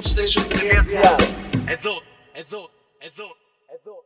[0.00, 0.86] hotstation.gr
[1.68, 2.00] Εδώ,
[2.32, 3.28] εδώ, εδώ,
[3.74, 4.04] εδώ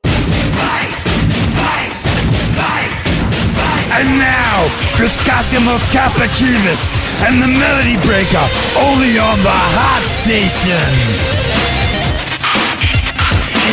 [3.92, 4.56] And now,
[4.96, 6.80] Chris Costimos Kapachivas
[7.26, 8.46] and the Melody Breaker,
[8.78, 10.88] only on the Hot Station.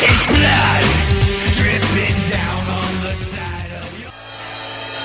[0.07, 0.83] It's blood
[1.59, 4.11] dripping down on the side of your.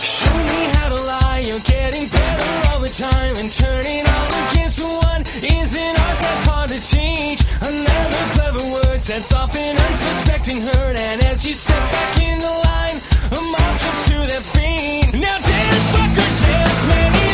[0.00, 5.21] Show me how to lie, you're getting better the time And turning all against one
[5.43, 7.43] is an art that's hard to teach.
[7.61, 12.53] Another clever word sets off an unsuspecting hurt And as you step back in the
[12.67, 12.97] line,
[13.31, 15.13] a mob jumps to their feet.
[15.13, 17.26] Now dance, fucker, dance, man,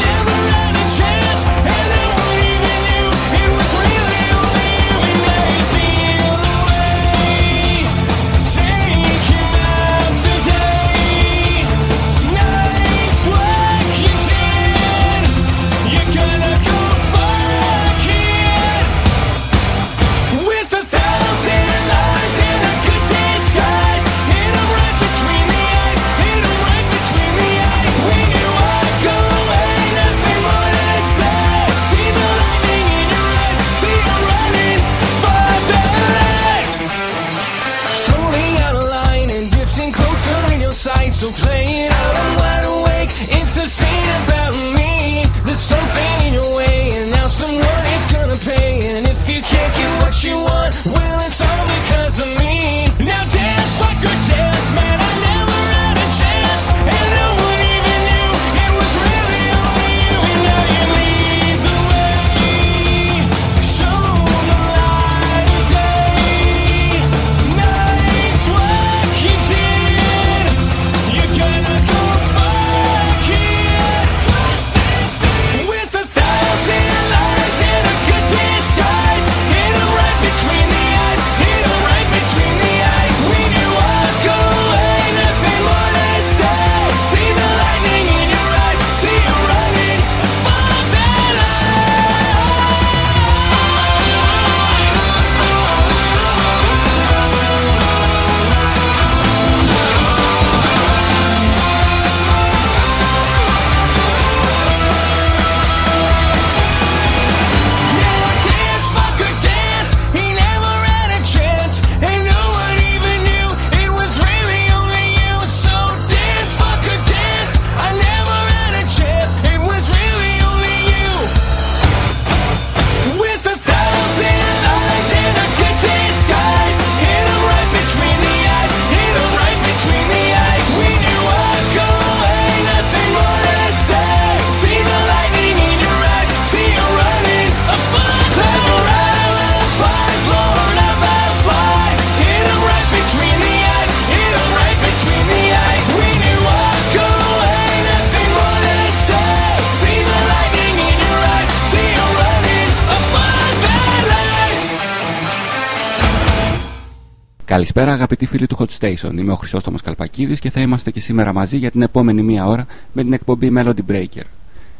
[157.73, 159.17] Καλησπέρα αγαπητοί φίλοι του Hot Station.
[159.17, 162.65] Είμαι ο Χρυσόστομος Καλπακίδης και θα είμαστε και σήμερα μαζί για την επόμενη μία ώρα
[162.93, 164.23] με την εκπομπή Melody Breaker.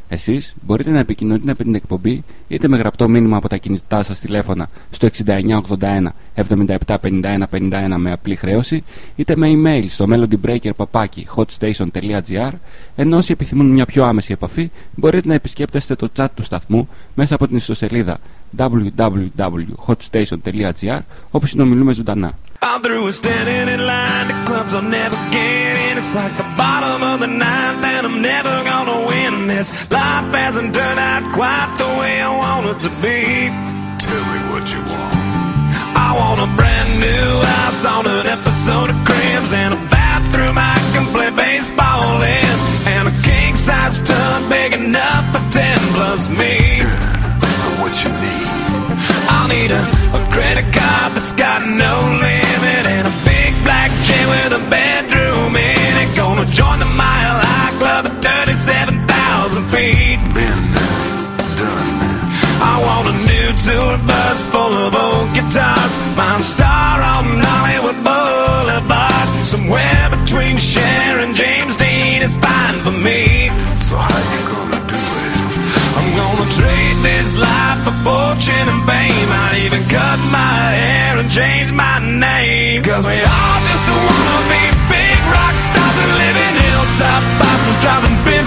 [0.08, 4.20] Εσείς μπορείτε να επικοινωνείτε με την εκπομπή είτε με γραπτό μήνυμα από τα κινητά σας
[4.20, 5.38] τηλέφωνα στο 6981
[6.36, 8.84] 7751 51 με απλή χρέωση
[9.16, 12.52] είτε με email στο melodybreaker.hotstation.gr
[12.96, 17.36] ενώ όσοι επιθυμούν μια πιο άμεση επαφή μπορείτε να επισκέπτεστε το chat του σταθμού μέσα
[17.36, 18.20] από την ιστοσελίδα
[18.56, 21.00] www.hotstation.gr
[21.31, 22.33] όπου συνομιλούμε ζωντανά.
[22.61, 24.27] I'm through with standing in line.
[24.31, 25.94] The clubs I'll never get in.
[26.00, 29.69] It's like the bottom of the ninth, and I'm never gonna win this.
[29.99, 33.19] Life hasn't turned out quite the way I want it to be.
[34.06, 35.16] Tell me what you want.
[36.06, 40.77] I want a brand new house on an episode of Cribs and a bathroom I
[40.94, 42.55] can play baseball in,
[42.94, 46.55] and a king size tub big enough for ten plus me.
[49.73, 54.64] Need a, credit card that's got no limit and a big black jet with a
[54.70, 56.09] bedroom in it.
[56.16, 60.22] Gonna join the Mile High Club at 37,000 feet.
[60.37, 60.61] Been
[61.58, 61.90] done.
[62.61, 65.93] I want a new tour bus full of old guitars.
[66.14, 69.28] Mine star on Hollywood Boulevard.
[69.41, 73.49] Somewhere between Cher and James Dean is fine for me.
[73.90, 75.34] So how you gonna do it?
[75.97, 79.03] I'm gonna trade this life for fortune and fame
[81.34, 82.85] change my name.
[82.85, 88.38] Cause we all just wanna be big rock stars and living hilltop bosses driving 15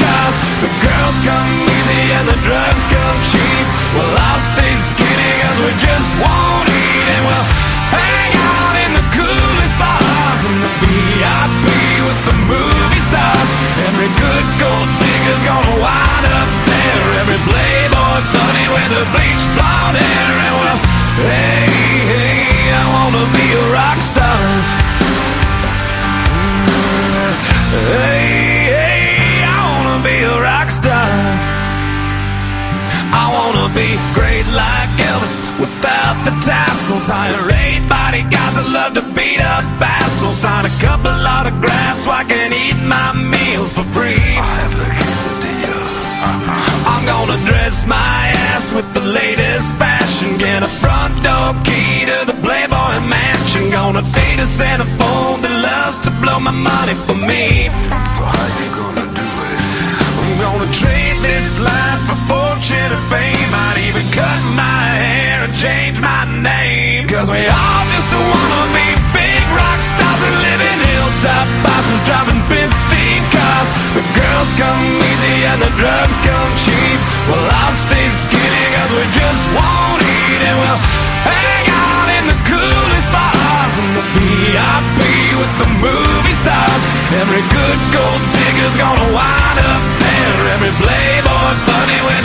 [0.00, 0.34] cars.
[0.64, 3.66] The girls come easy and the drugs come cheap.
[3.92, 7.48] We'll all stay skinny cause we just won't eat and we'll
[7.92, 11.66] hang out in the coolest bars and the VIP
[12.08, 13.48] with the movie stars.
[13.84, 17.04] Every good gold digger's gonna wind up there.
[17.20, 21.66] Every playboy bunny with the bleach blonde hair and we'll hey,
[22.10, 24.40] hey, I wanna be a rock star.
[27.74, 31.10] Hey, hey, I wanna be a rock star.
[33.14, 37.06] I wanna be great like Elvis without the tassels.
[37.06, 40.38] Hire eight bodyguards that love to beat up assholes.
[40.38, 44.38] Sign a couple autographs so I can eat my meals for free.
[46.86, 50.38] I'm gonna dress my ass with the latest fashion.
[50.38, 50.73] Get a
[51.04, 53.70] front door key to the Playboy Mansion.
[53.70, 57.68] Gonna date a centerfold that loves to blow my money for me.
[58.16, 59.58] So how you gonna do it?
[60.20, 63.52] I'm gonna trade this life for fortune and fame.
[63.52, 67.06] I'd even cut my hair and change my name.
[67.08, 68.93] Cause we all just wanna be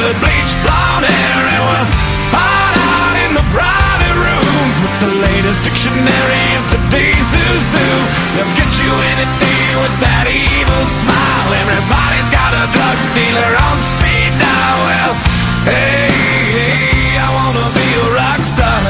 [0.09, 1.41] with bleach blonde hair.
[1.53, 1.89] And we'll
[2.33, 7.93] hide out in the private rooms with the latest dictionary of today's zoo.
[8.33, 11.49] They'll get you anything with that evil smile.
[11.61, 14.77] Everybody's got a drug dealer on speed dial.
[14.89, 15.13] Well,
[15.69, 16.09] hey,
[16.57, 18.81] hey, I wanna be a rock star.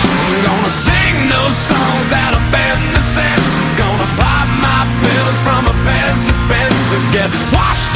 [0.00, 3.68] I'm gonna sing those songs that offend the senses.
[3.76, 7.00] Gonna pop my pills from a Pez dispenser.
[7.12, 7.28] Get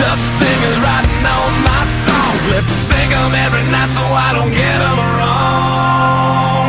[0.02, 2.40] up singers writing all my songs.
[2.52, 6.68] Lip sync 'em every night so I don't get 'em wrong.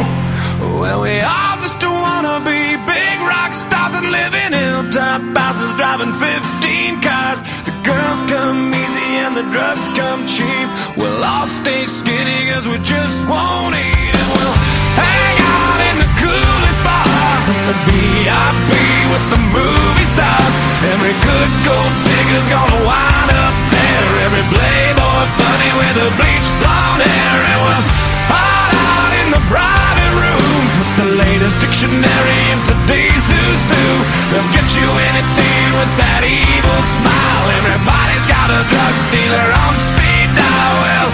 [0.80, 6.14] Well, we all just wanna be big rock stars and live in hilltop houses driving
[6.26, 7.40] 15 cars.
[7.68, 10.68] The girls come easy and the drugs come cheap.
[10.98, 14.58] We'll all stay skinny cause we just won't eat and we'll
[15.04, 18.72] hang out in the coolest bars and the VIP
[19.12, 20.54] with the movie stars.
[20.94, 24.06] Every good gold digger's gonna wind up there.
[24.30, 27.86] Every playboy bunny with the bleached blonde hair and we'll
[28.30, 33.86] hide out in the private rooms with the latest dictionary of today's who's who.
[34.30, 37.46] They'll get you anything with that evil smile.
[37.66, 40.75] Everybody's got a drug dealer on speed dial.
[40.86, 41.10] Well,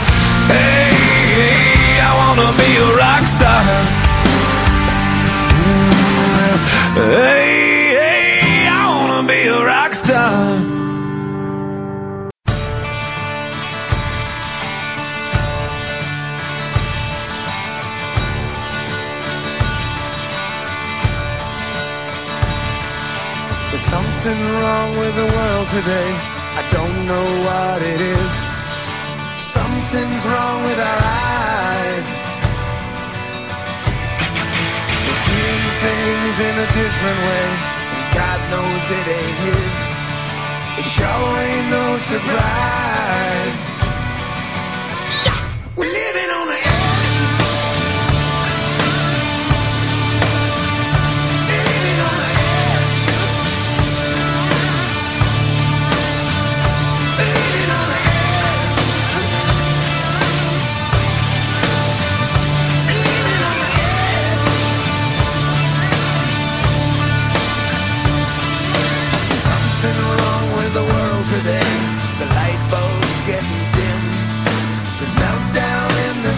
[0.52, 0.92] hey,
[1.40, 3.64] hey, I wanna be a rock star.
[7.00, 10.85] Hey, hey, I wanna be a rock star.
[23.76, 26.12] There's something wrong with the world today.
[26.56, 28.36] I don't know what it is.
[29.36, 32.08] Something's wrong with our eyes.
[35.04, 37.48] We're seeing things in a different way.
[38.00, 39.80] And God knows it ain't His.
[40.80, 43.85] It sure ain't no surprise.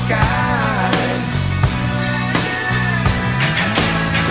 [0.08, 0.92] Sky.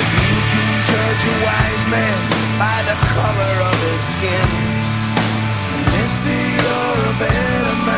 [0.03, 2.19] If you can judge a wise man
[2.63, 4.49] by the color of his skin,
[5.93, 7.96] mister, you're a better man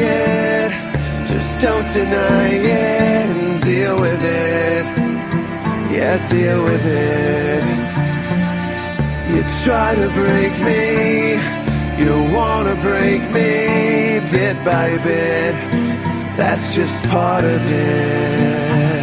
[0.00, 0.72] it.
[1.26, 4.84] Just don't deny it and deal with it.
[5.94, 7.64] Yeah, deal with it.
[9.32, 11.32] You try to break me,
[12.02, 15.54] you wanna break me bit by bit.
[16.36, 19.01] That's just part of it.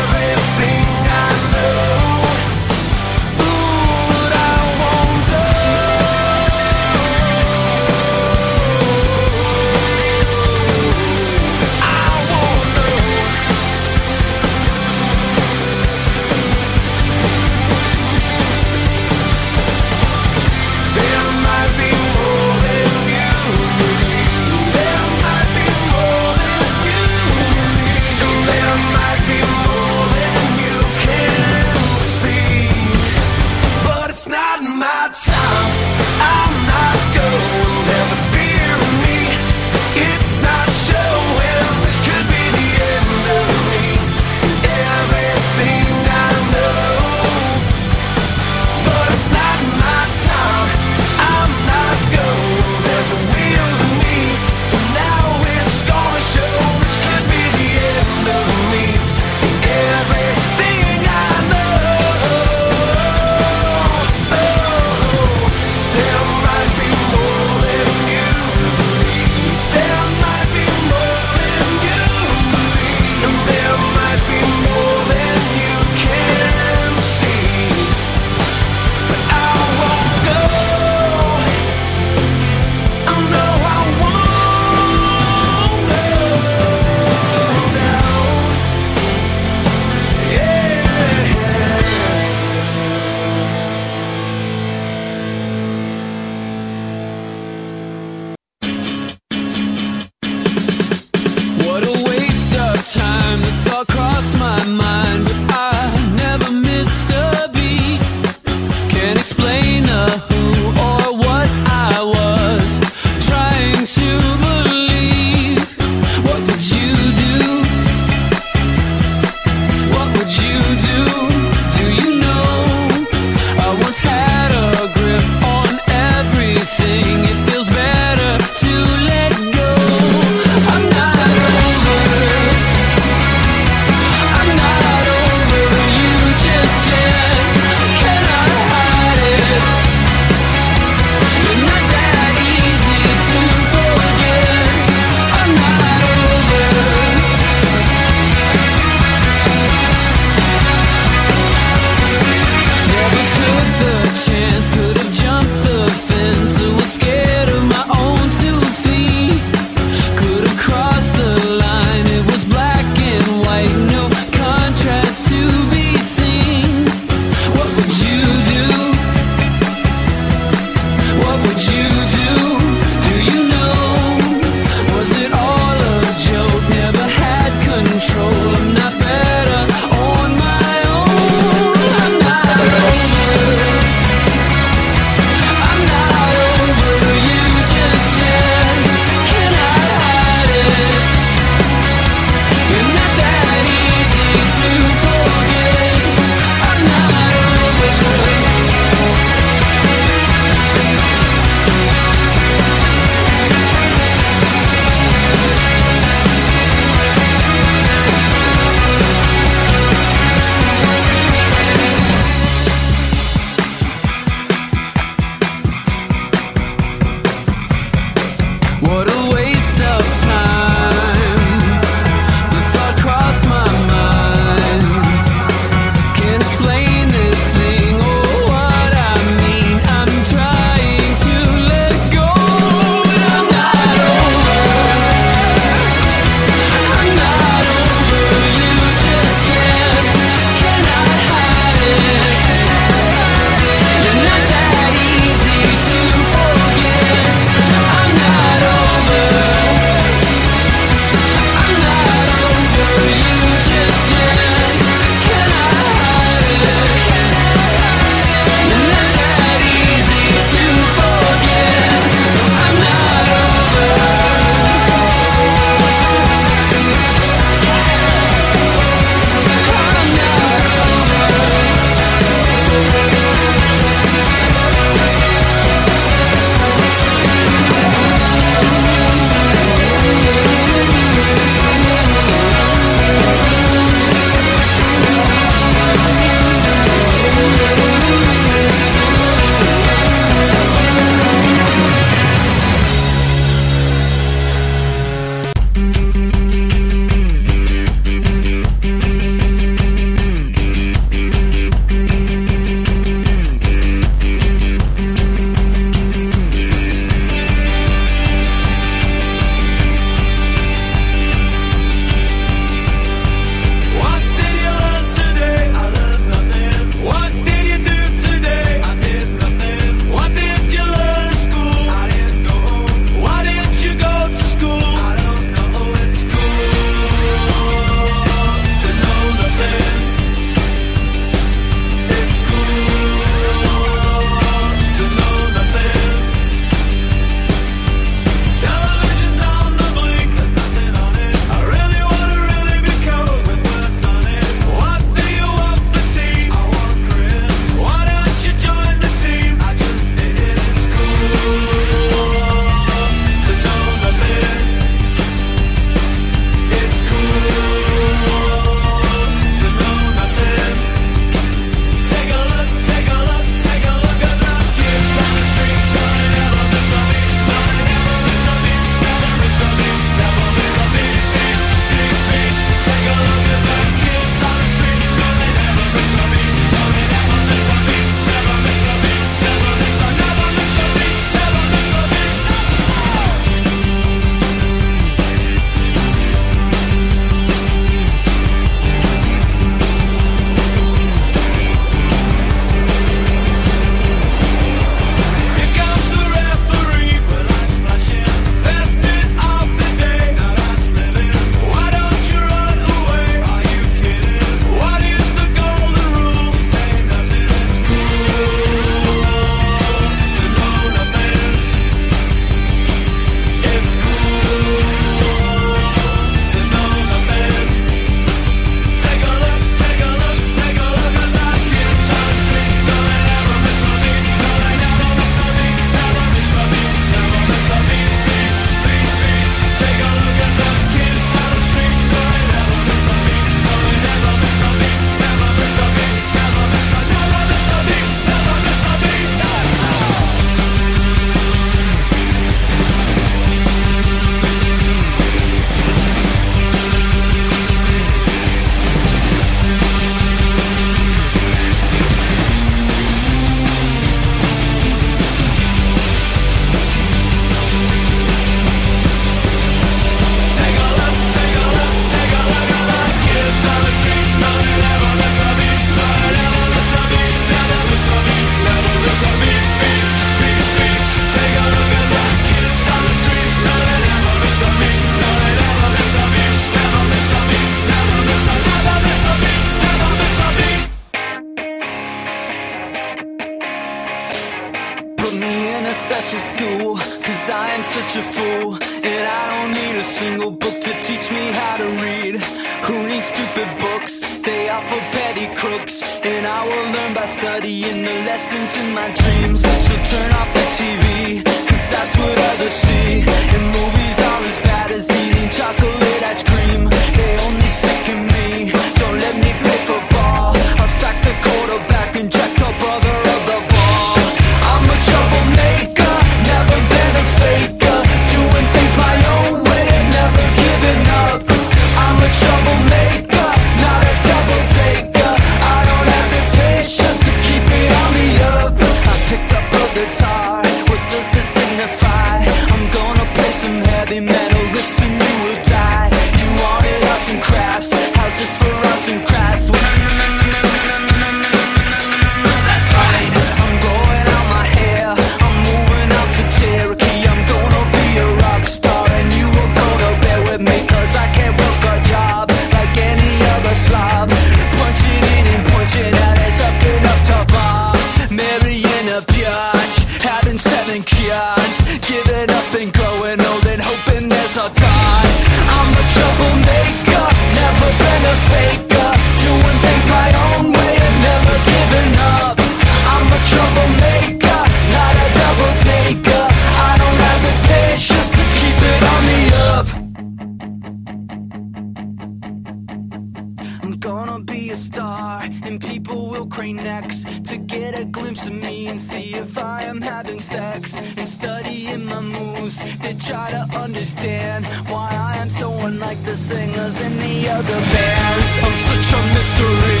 [596.28, 598.48] the singers in the other bands.
[598.60, 600.00] I'm such a mystery,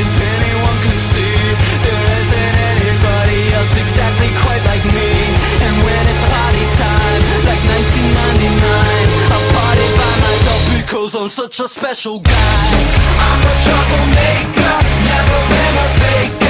[0.00, 1.36] as anyone can see.
[1.84, 5.12] There isn't anybody else exactly quite like me.
[5.64, 11.68] And when it's party time, like 1999, I party by myself because I'm such a
[11.68, 12.68] special guy.
[13.28, 14.74] I'm a troublemaker,
[15.08, 16.41] never been a faker.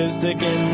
[0.00, 0.67] And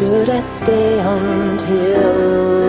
[0.00, 2.59] Should I stay until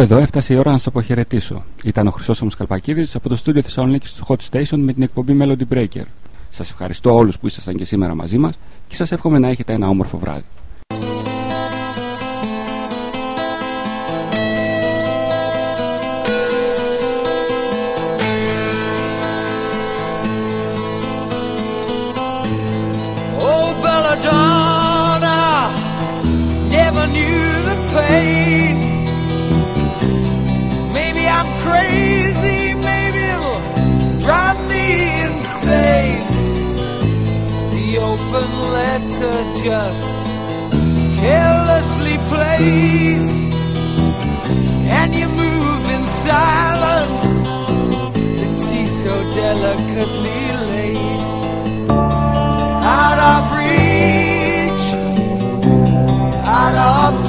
[0.00, 1.64] Εδώ έφτασε η ώρα να σα αποχαιρετήσω.
[1.84, 5.74] Ήταν ο Χρυσόσαμο Καλπακίδης από το στούντιο Θεσσαλονίκη του Hot Station με την εκπομπή Melody
[5.74, 6.04] Breaker.
[6.50, 9.88] Σας ευχαριστώ όλους που ήσασταν και σήμερα μαζί μας και σας εύχομαι να έχετε ένα
[9.88, 10.44] όμορφο βράδυ.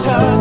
[0.06, 0.39] touch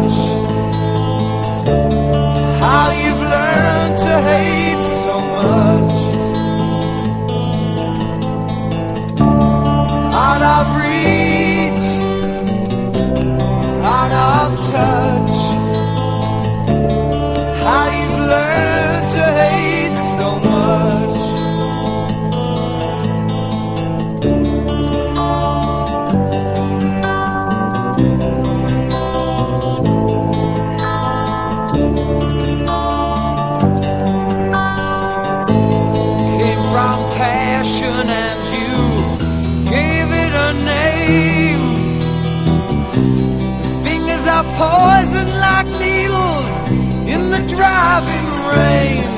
[48.58, 49.14] frame.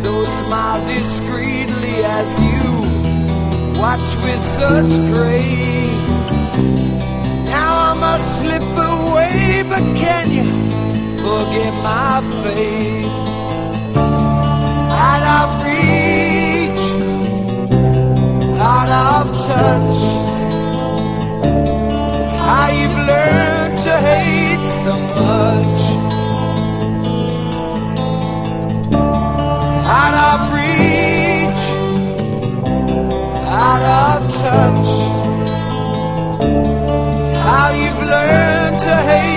[0.00, 2.64] So smile discreetly as you
[3.82, 6.14] watch with such grace.
[7.54, 10.46] Now I must slip away, but can you
[11.24, 13.18] forget my face?
[15.08, 16.86] Out of reach,
[18.74, 20.00] out of touch.
[22.62, 25.99] I've learned to hate so much.
[30.12, 31.62] Out of reach,
[33.46, 34.90] out of touch.
[37.44, 39.29] How you've learned to hate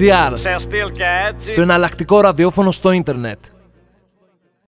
[0.00, 3.38] hotstation.gr Σε στυλ και έτσι Το εναλλακτικό ραδιόφωνο στο ίντερνετ.